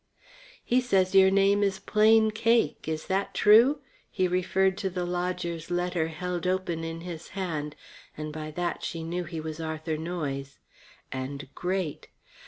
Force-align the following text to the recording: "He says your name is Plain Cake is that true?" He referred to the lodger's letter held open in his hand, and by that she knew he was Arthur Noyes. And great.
"He 0.65 0.81
says 0.81 1.13
your 1.13 1.29
name 1.29 1.61
is 1.61 1.77
Plain 1.77 2.31
Cake 2.31 2.87
is 2.87 3.05
that 3.05 3.35
true?" 3.35 3.81
He 4.09 4.27
referred 4.27 4.75
to 4.79 4.89
the 4.89 5.05
lodger's 5.05 5.69
letter 5.69 6.07
held 6.07 6.47
open 6.47 6.83
in 6.83 7.01
his 7.01 7.27
hand, 7.37 7.75
and 8.17 8.33
by 8.33 8.49
that 8.49 8.81
she 8.83 9.03
knew 9.03 9.25
he 9.25 9.39
was 9.39 9.59
Arthur 9.59 9.97
Noyes. 9.97 10.57
And 11.11 11.47
great. 11.53 12.07